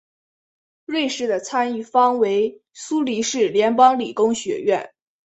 [0.87, 4.91] 瑞士的参与方为苏黎世联邦理工学院。